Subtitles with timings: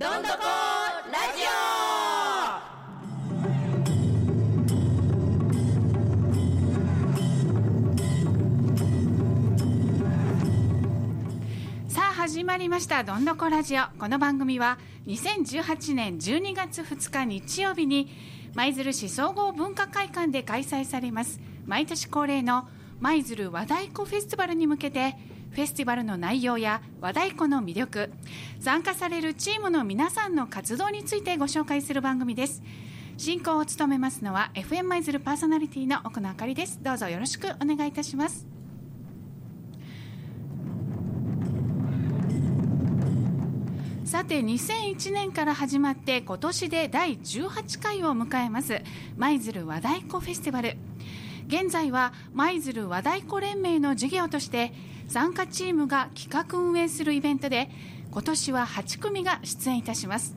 [0.00, 0.34] どんどこ
[1.12, 1.50] ラジオ。
[11.90, 13.04] さあ始まりました。
[13.04, 13.82] どんどこラジオ。
[13.98, 18.08] この番組は2018年12月2日日曜日に
[18.54, 21.40] 舞鶴市総合文化会館で開催されます。
[21.66, 22.66] 毎年恒例の
[23.00, 25.16] 舞鶴和太鼓フェスティバルに向けて
[25.52, 28.10] フェスティバルの内容や和太鼓の魅力
[28.60, 32.62] 参加されるチームの皆さんの活動についてご紹介する番組です。
[33.16, 36.78] 進行を務めますのは FM 舞鶴パーソナリティの奥野あかりです。
[36.82, 38.46] どうぞよろしくお願いいたします。
[44.04, 48.82] さて2001年から始まって今年で第18回を迎えます
[49.16, 50.76] 舞鶴和太鼓フェスティバル。
[51.50, 54.72] 現在は舞鶴和太鼓連盟の事業として
[55.08, 57.68] 参加チームが企画運営するイベントで
[58.12, 60.36] 今年は8組が出演いたします。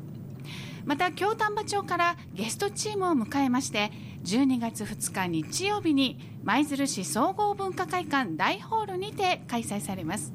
[0.86, 3.92] また京丹波町からゲストチームを迎えまして
[4.24, 10.34] 12月2日日曜日に舞鶴市総合文化会館大ホールにて開催されます。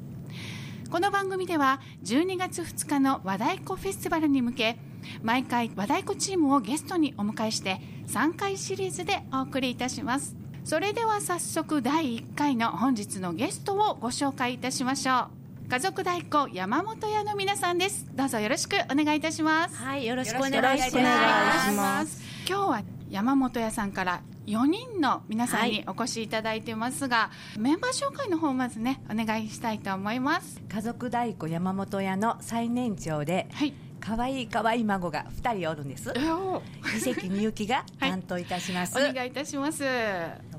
[0.89, 4.79] この番組では12月2日の和太鼓フェスティバルに向け
[5.23, 10.48] 毎回和太鼓チームをゲストにお迎えして3回シリーズでお送りいたします。
[10.69, 15.29] それでは早速第1回の本日のゲストをご紹介いたしましょ
[15.65, 15.67] う。
[15.67, 18.05] 家族太鼓山本屋の皆さんです。
[18.13, 19.75] どうぞよろしくお願いいたします。
[19.77, 22.21] はい、よろしくお願いします。
[22.47, 30.61] 今日は山本屋さんから4人の皆さんにお越しいただいてますが、メンバー紹介の方まずねお願いしたいと思います。
[30.71, 33.73] 家族太鼓山本屋の最年長ではい。
[33.99, 36.13] 可愛い可愛い孫が2人おるんです。
[36.15, 36.61] お
[36.95, 39.83] 伊関みゆきがはい担当いたします、 お願いいたします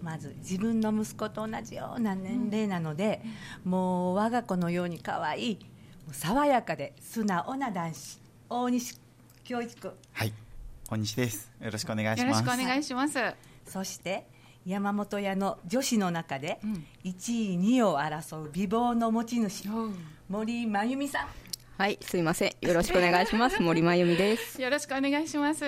[0.03, 3.23] まず自分の息子と同じような年齢なので、
[3.65, 5.59] もう我が子のように可愛い
[6.13, 8.99] 爽やかで素直な男子大西
[9.45, 10.33] 恭一君はい、
[10.89, 11.53] 大西です。
[11.61, 12.41] よろしくお願いします。
[12.41, 13.19] よろしくお願いします。
[13.67, 14.27] そして
[14.67, 19.91] 山本屋の女子の中でうん1位2位を争う美貌の持ち主よ
[20.29, 21.29] 森真由美さん
[21.79, 22.53] はい、すいません。
[22.61, 23.61] よろしくお願いします。
[23.63, 24.61] 森真由美です。
[24.71, 25.65] ろしくお願いします。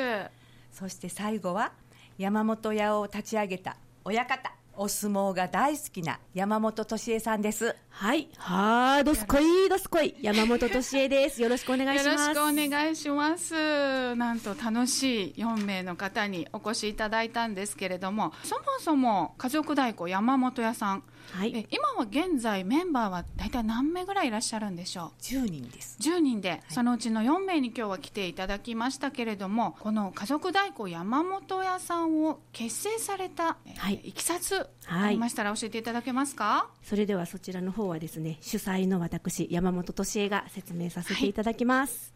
[0.71, 1.73] そして最後は
[2.19, 4.62] 山本屋を立ち上げた親方。
[4.75, 8.29] お相撲が大好きな山本敏恵さんですはい。
[8.39, 10.15] はー、どすこい、どすこい。
[10.23, 11.43] 山本敏恵です。
[11.43, 12.29] よろしくお願いします。
[12.29, 14.17] よろしくお願いします。
[14.17, 42.13] なんと楽しい4名の方にお越しいただいたんですけれども、そもそも家族太鼓山本屋さん、はいえ今は現在メンバーは大体何名ぐらいいらっしゃるんでしょう？10人です10人で、そのうちの4名に今日は来ていただきましたけれどもこの家族太鼓山本屋さんを結成された、えーはいいきさつはいありましたら教えていただけますか、それではそちらの方はですね、主催の私、山本敏恵が説明させていただきます。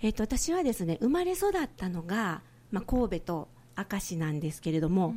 [0.00, 5.14] えっ、と、私はですね、生まれ育ったのが、まあ、神戸と明石なんですけれども、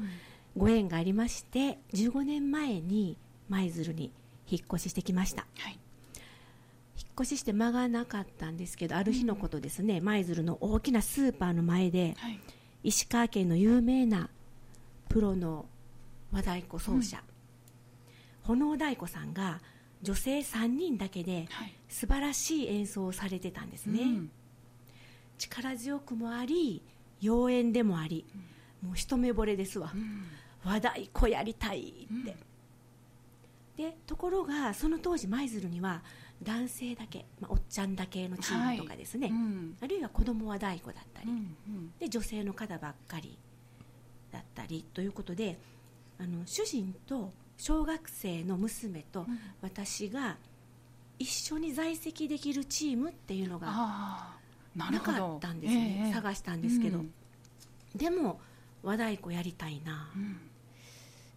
[0.56, 3.18] ご縁がありまして、15年前に
[3.50, 4.12] 舞鶴に
[4.50, 5.46] 引っ越ししてきました。
[5.58, 5.80] はい。
[6.97, 12.40] 引っ越しして間がなかったんですけど、ある日のことですね、舞鶴の大きなスーパーの前で、はい。
[12.84, 14.30] 石川県の有名な
[15.08, 15.66] プロの
[16.31, 17.24] 和太鼓奏者、
[18.44, 19.62] 炎太鼓さんが
[20.02, 21.74] 女性3人だけではい。
[21.90, 24.31] 素晴らしい演奏をされてたんですね、うん。
[25.38, 26.81] 力強くもあり
[27.22, 28.25] 妖艶でもあり、
[28.81, 29.94] もう一目惚れですわ、
[30.64, 32.36] 和太鼓やりたいって、
[33.78, 36.02] でところがその当時舞鶴には
[36.44, 39.78] 男性だけ、まあ、おっちゃんだけのチームとかですね、うん。
[39.81, 41.94] あるいは子供和太鼓だったり、うんうん。
[42.00, 43.38] で女性の方ばっかり
[44.31, 45.59] だったりということで
[46.22, 49.26] あの主人と小学生の娘と
[49.62, 50.38] 私が
[51.18, 53.68] 一緒に在籍できるチームっていうのが
[54.76, 56.14] なかったんですね、ええ。
[56.14, 57.12] 探したんですけど、うん。
[57.96, 58.40] でも
[58.84, 60.40] 和太鼓やりたいな、うん。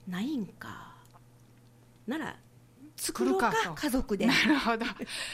[0.07, 0.93] ないんか。
[2.07, 2.37] なら
[2.97, 3.53] 作るか。
[3.53, 4.27] と家族で。
[4.27, 4.87] なるほど。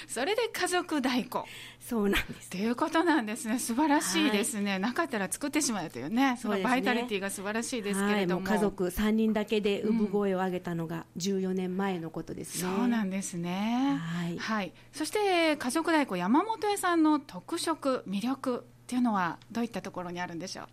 [0.09, 1.45] それで家族太鼓
[1.79, 2.47] そうなんです。
[2.47, 3.59] っていうことなんですね。
[3.59, 6.65] 素晴らしいですね、なかったら作ってしまうというねそそうですね。
[6.65, 14.01] のバイタリティが素晴らしいですけれども,、はい、もう家族3人だけで産声を上げたのが14年前のことですね、そうなんですね。
[14.39, 14.73] はい。
[14.93, 20.67] そして家族太鼓山本屋さんの特色魅力っていうのはどういったところにあるんでしょう？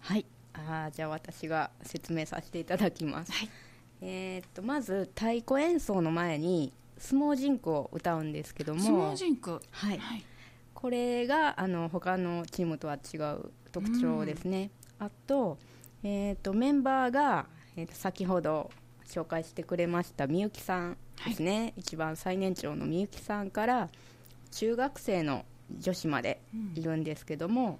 [0.00, 0.26] はい。
[0.54, 3.32] あーじゃあ私が説明させていただきます。
[3.32, 3.50] はい
[4.04, 9.98] えーっと、まず太鼓演奏の前に相撲人句を歌うんですけども、相撲人句はい。
[9.98, 10.24] はい。
[10.74, 14.70] これがあの他のチームとは違う特徴ですね。
[14.98, 15.56] あと、
[16.02, 17.46] えーっとメンバーが、
[17.76, 18.70] えーっと先ほど
[19.06, 23.88] 紹介してくれましたみゆきさんですね、一番最年長のみゆきさんから
[24.50, 25.44] 中学生の
[25.78, 26.40] 女子まで
[26.74, 27.78] いるんですけども、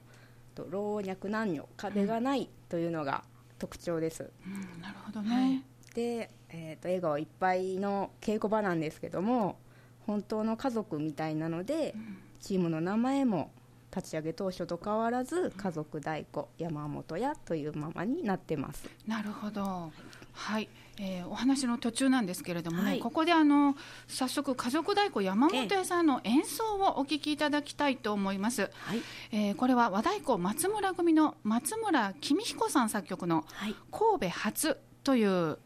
[0.55, 3.25] と老若男女壁がないというのが
[3.59, 4.81] 特徴です、うん。
[4.81, 9.59] なるほどね、で、えー、と笑顔いっぱいの稽古場なんですけども
[10.07, 11.95] 本当の家族みたいなので、
[12.41, 13.53] チームの名前も
[13.95, 18.89] 立ち上げ当初と変わらず家族代行山本屋というままになってます。
[19.07, 19.93] なるほど。
[20.33, 20.69] はい、
[20.99, 22.99] えーお話の途中なんですけれどもね、はい。
[23.01, 23.77] ここであの
[24.09, 29.03] 早速家族太鼓山本屋さんの演奏をお聞きいただきたいと思います、はい。
[29.31, 33.77] えーこれは和太鼓松村組の松村公彦さん作曲のはい。
[33.91, 35.59] 神戸初という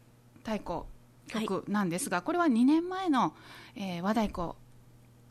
[0.47, 0.85] 太鼓
[1.27, 3.33] 曲なんですが、これは2年前の、
[3.75, 4.53] えー和太鼓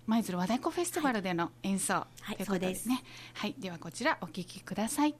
[0.07, 3.03] 舞鶴和太鼓フェスティバルでの演奏、はいということですね。
[3.35, 5.15] はい、ではこちらお聴きください。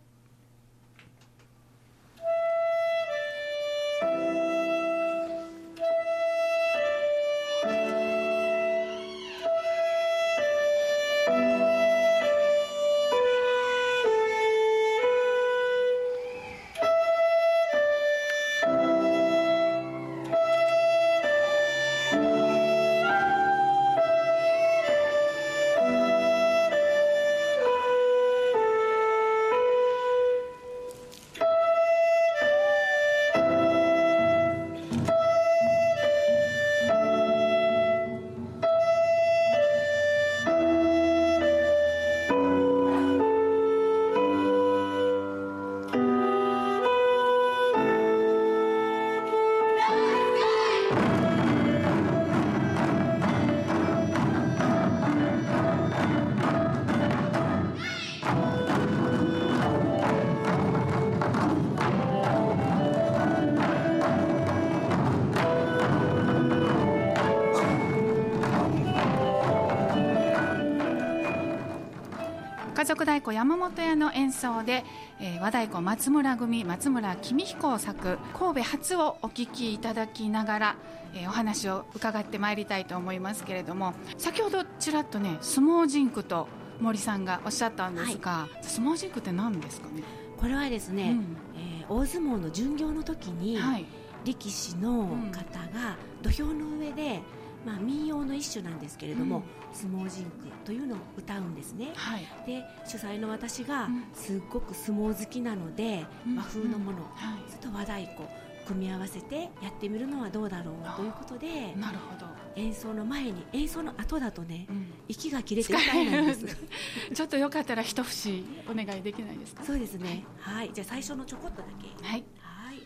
[72.87, 74.85] 族太鼓山本屋の演奏で、
[75.21, 80.77] えー和太鼓松村組松村公彦作神戸初をお聞きいただきながら、
[81.15, 86.47] えーお話を伺ってまいりたいと思いますけれども先ほどちらっとね相撲ジンクと
[86.81, 90.03] 森さんがおっしゃったんですが、相撲ジンクって何ですかね、
[90.37, 91.37] これはですね、うん。
[91.57, 93.87] えー大相撲の巡業の時に、はい。
[94.25, 97.23] 力士の方が土俵の上で、
[97.67, 99.43] まあ、民謡の一種なんですけれども、うん。
[99.77, 100.31] 相撲ジンク
[100.65, 101.93] というのを歌うんですね。
[101.95, 102.27] はい。
[102.47, 104.05] で主催の私がうん。
[104.15, 106.37] すっごく相撲好きなので、うん。
[106.37, 107.43] 和風のもの、はい。
[107.49, 108.23] それと和太鼓
[108.67, 112.27] 組み合わせてやってみるのはどうだろうということでなるほど、
[112.57, 114.93] 演奏の前に演奏の後だとねうん。
[115.09, 116.47] 息が切れて痛いなんです。
[117.15, 119.63] ちょっとよかったら一節お願いできないですか？
[119.65, 120.25] そうですね。
[120.41, 120.71] はい。
[120.73, 122.05] じゃあ最初のちょこっとだけ。
[122.07, 122.25] はい。
[122.41, 122.83] はい。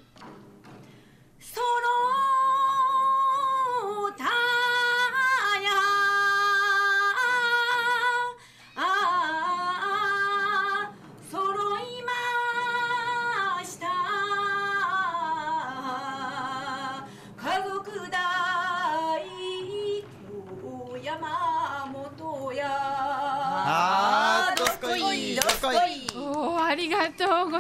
[1.41, 1.65] その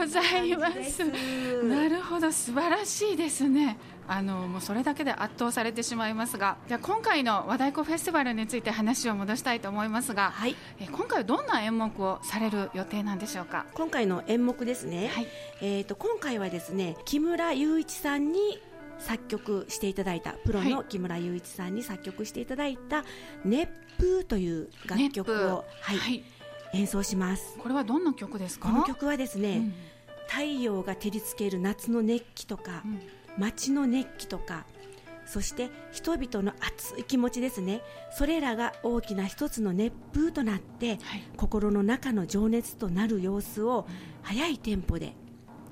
[0.01, 1.05] ございます。
[1.63, 3.77] なるほど素晴らしいですね。
[4.09, 10.57] あのもうそれだけで圧倒されてしまいますが、じゃあ今回の和太鼓フェスティバルについて話を戻したいと思いますが、はい。
[10.81, 13.67] え今回はどんな演目をされる予定なんでしょうか？
[13.75, 15.27] 今回の演目ですね、はい。
[15.61, 18.59] えー、と今回はですね木村雄一さんに
[18.99, 20.87] 作曲していただいたプロのはい。
[20.89, 23.05] 木村雄一さんに作曲していただいた
[23.45, 25.97] 「熱風」という楽曲を、はい。
[25.99, 26.25] はい。
[26.73, 27.57] 演奏します。
[27.59, 28.69] これはどんな曲ですか？
[28.69, 29.75] この曲はですね、うん
[30.31, 33.01] 太陽が照りつける夏の熱気とか、うん。
[33.39, 34.67] 街の熱気とか
[35.25, 37.83] そして人々の熱い気持ちですね。
[38.13, 41.23] それらが大きな一つの熱風となって、はい。
[41.37, 43.87] 心の中の情熱となる様子を
[44.23, 45.15] 速いテンポで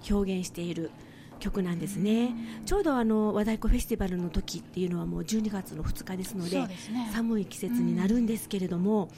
[0.09, 0.93] 表現している
[1.41, 2.35] 曲なんですね、
[2.67, 6.69] ちょうどあの和太鼓フェスティバルの時っていうのはもう12月の2日ですのでね。
[7.13, 9.09] 寒い季節になるんですけれども、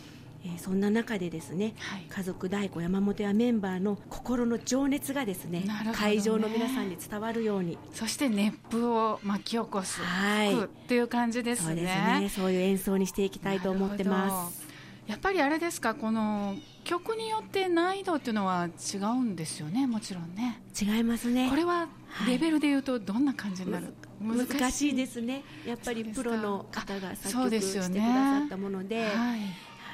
[0.45, 2.07] えーそんな中でですね、はい。
[2.09, 5.67] 家族太鼓山本屋メンバーの心の情熱がですねね。
[5.95, 7.77] 会場の皆さんに伝わるように。
[7.93, 10.53] そして熱風を巻き起こすはい。
[10.53, 11.67] 曲っていう感じですね。
[11.67, 12.29] そうですね。
[12.31, 14.71] そういう演奏にしていきたいと思ってます。
[15.07, 16.55] やっぱりあれですかこの
[16.85, 19.87] 曲によって難易度っていうのは違うんですよね？
[19.87, 20.63] もちろんね。
[20.81, 21.51] 違いますね。
[21.51, 21.89] これは
[22.29, 24.95] レベルでいうとどんな感じになる、難しい？
[24.95, 25.43] ですね。
[25.67, 29.05] やっぱりプロの方が作曲ですよねしてくださったもので。
[29.05, 29.41] はい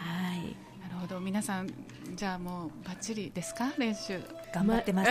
[0.02, 0.56] はい。
[0.82, 1.20] なるほど。
[1.20, 1.70] 皆さん
[2.14, 3.72] じゃあもうバッチリですか？
[3.78, 4.20] 練習。
[4.54, 5.10] 頑張ってます。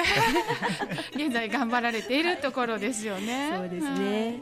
[1.15, 3.51] 現在頑張られているところですよね。
[3.55, 4.39] そうですね。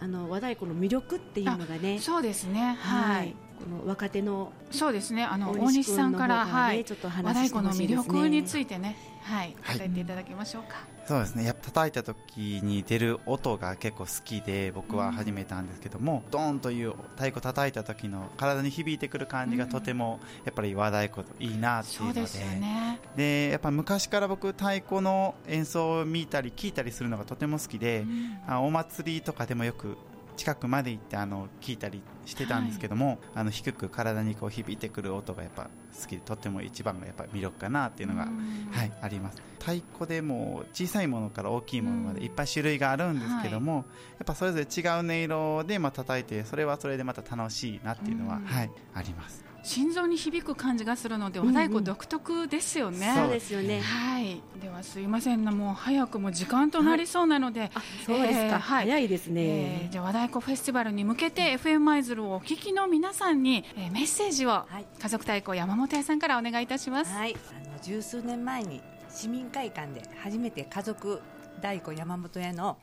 [0.00, 1.98] あの和太鼓の魅力っていうのがね。
[1.98, 2.76] そうですね。
[2.80, 3.30] ははい。
[3.30, 3.34] い
[3.70, 5.24] の若手のそうですね。
[5.24, 6.84] あの大大西西さんからはい。
[6.84, 8.04] ちょっと和話して太鼓の魅ほしいですね。
[8.18, 8.96] 力についてね。
[9.22, 9.56] はい。
[9.62, 9.78] はい。
[9.78, 11.44] 伝えていただけましょうか、そうですね。
[11.44, 22.20] やっぱ叩いた時に出る音が結構好きで僕は始めたんですけども、ドーンという太鼓叩いた時の体に響いてくる感じがとてもやっぱり和太鼓いいなっていうので。
[22.20, 23.00] ね。
[23.16, 28.38] でやっぱ昔から僕太鼓の演奏を見たり聞いたりするのがとても好きで、うん。
[28.46, 29.96] あお祭りとかでもよく
[30.36, 38.68] 近くまで行ってあの聞いたりしてたんですけども、あの低く体にこう響いてくる音がやっぱ好きでとっても一番がやっぱ魅力かなっていうのが、うん。
[38.70, 39.42] はい、あります。
[39.60, 43.84] 太鼓でも小さいものから大きいものまでいっぱい種類があるんですけども、やっ
[44.26, 48.44] ぱそれぞれ違う音色でまあ叩いてそれはそれでまた楽しいなっていうのは、うん。
[48.44, 49.44] はい、あります。
[49.64, 53.80] 心臓に響く感じがするので和んうん太鼓独特ですよね、そうですよね。
[53.80, 54.42] はい。
[54.60, 55.44] ではすいません。
[55.44, 58.60] なもう早くも時間となりそうなので、あそうですか、えーはい。
[58.60, 61.78] 早いですね、えーじゃあ和太鼓フェスティバルに向けて FM
[62.14, 64.86] 舞鶴をお聞きの皆さんに、えーメッセージをはい。
[65.00, 68.80] 家族太鼓山本屋さんからお願いいたします、はい、あの十数年前に
[69.10, 71.20] 市民会館で初めて家族
[71.56, 72.78] 太鼓山本屋の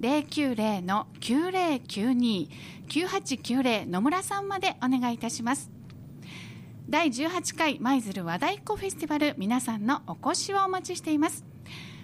[0.00, 5.79] 090の9092-9890野村さんまでお願いいたします。
[6.90, 11.44] 第18回舞鶴和太鼓フェスティバル皆さんのお越しをお待ちしています。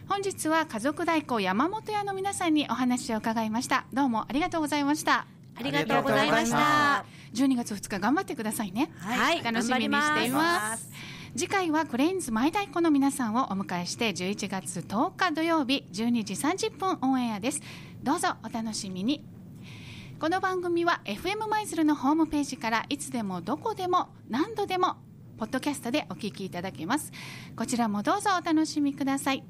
[0.09, 3.87] 本日は家族太鼓山本屋の皆さんにお話を伺いました。
[3.93, 5.27] どうもありがとうございました。
[5.57, 7.05] ありがとうございました。
[7.35, 8.93] 12月2日頑張ってくださいね。
[9.01, 9.43] はい。
[9.43, 10.89] 楽しみにしています。
[11.37, 17.61] 次回はクレインズマイ太鼓の皆さんをお迎えして11月10日土曜日12時30分オンエアです。
[18.05, 19.25] どうぞお楽しみに
[20.19, 24.97] この番組は FM 舞鶴のホームページからいつでもどこでも何度でも
[25.37, 27.13] ポッドキャストでお聞きいただけます。
[27.55, 29.45] こちらもどうぞお楽しみください。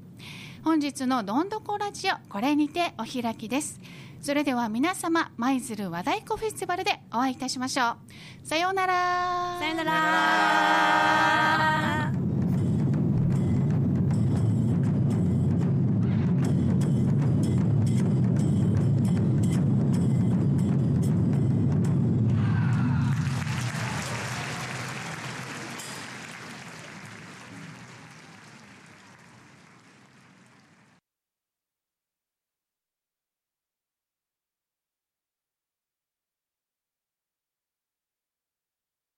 [0.64, 3.80] 本日のどんどこラジオこれにてお開きです。
[4.20, 7.96] それでは皆様舞鶴和太鼓フェスティバルでお会いいたしましょう。
[8.42, 9.58] さようなら。
[9.60, 9.92] さようなら。